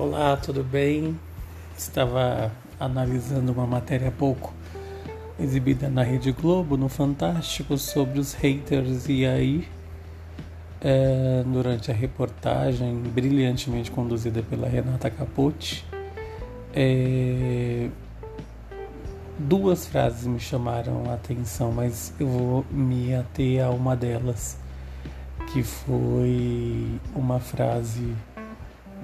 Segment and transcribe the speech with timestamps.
[0.00, 1.18] Olá, tudo bem?
[1.76, 4.54] Estava analisando uma matéria há pouco
[5.40, 9.66] exibida na Rede Globo, no Fantástico, sobre os haters, e aí,
[10.80, 15.84] é, durante a reportagem brilhantemente conduzida pela Renata Capucci,
[16.72, 17.88] é,
[19.36, 24.58] duas frases me chamaram a atenção, mas eu vou me ater a uma delas,
[25.52, 28.14] que foi uma frase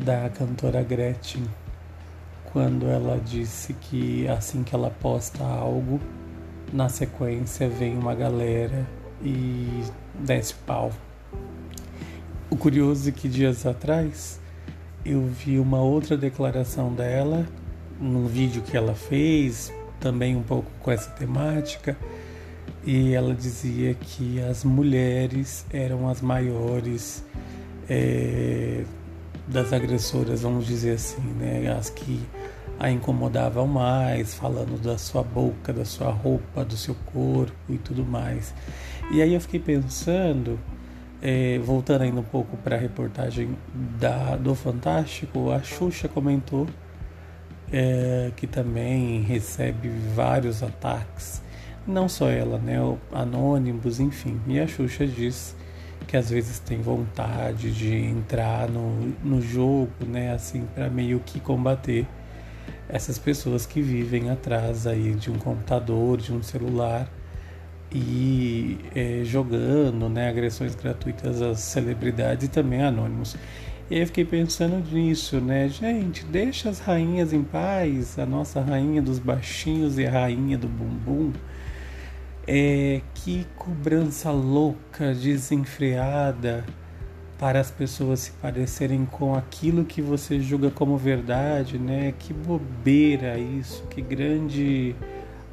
[0.01, 1.45] da cantora Gretchen
[2.55, 6.01] quando ela disse que assim que ela posta algo,
[6.73, 8.87] na sequência vem uma galera
[9.21, 9.83] e
[10.21, 10.93] desce pau.
[12.49, 14.41] O curioso é que dias atrás
[15.05, 17.45] eu vi uma outra declaração dela
[18.01, 21.97] num vídeo que ela fez, também um pouco com essa temática,
[22.85, 27.25] e ela dizia que as mulheres eram as maiores
[27.89, 28.85] é,
[29.47, 31.75] das agressoras, vamos dizer assim, né?
[31.77, 32.21] As que
[32.79, 38.05] a incomodavam mais, falando da sua boca, da sua roupa, do seu corpo e tudo
[38.05, 38.55] mais.
[39.13, 40.59] E aí eu fiquei pensando,
[41.23, 43.57] é, voltando ainda um pouco para a reportagem
[43.99, 46.67] da, do Fantástico, a Xuxa comentou
[47.73, 51.43] é, que também recebe vários ataques,
[51.87, 52.77] não só ela, né?
[53.13, 54.41] Anônimos, enfim.
[54.47, 55.55] E a Xuxa diz
[56.05, 61.41] que às vezes tem vontade de entrar no, no jogo, né, assim, para meio que
[61.41, 62.07] combater
[62.89, 67.09] essas pessoas que vivem atrás aí de um computador, de um celular
[67.93, 73.37] e é, jogando, né, agressões gratuitas às celebridades e também anônimos.
[73.91, 75.69] E eu fiquei pensando nisso, né?
[75.69, 80.67] Gente, deixa as rainhas em paz, a nossa rainha dos baixinhos e a rainha do
[80.67, 81.33] bumbum
[82.47, 86.65] é, que cobrança louca, desenfreada
[87.39, 92.15] para as pessoas se parecerem com aquilo que você julga como verdade, né?
[92.19, 94.95] Que bobeira isso, que grande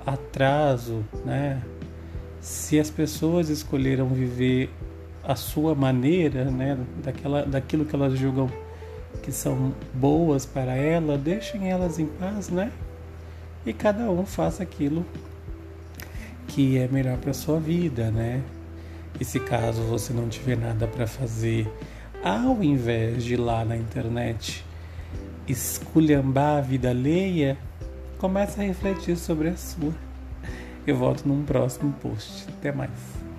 [0.06, 1.62] atraso, né?
[2.40, 4.69] Se as pessoas escolheram viver
[5.24, 8.50] a sua maneira, né, daquela, daquilo que elas julgam
[9.22, 12.72] que são boas para ela, deixem elas em paz, né?
[13.66, 15.06] E cada um faça aquilo
[16.47, 18.41] que é melhor para sua vida, né?
[19.19, 21.72] E se caso você não tiver nada para fazer,
[22.24, 24.66] ao invés de ir lá na internet
[25.47, 27.57] esculhambar a vida alheia,
[28.18, 29.94] comece a refletir sobre a sua.
[30.85, 32.47] Eu volto num próximo post.
[32.50, 33.31] Até mais.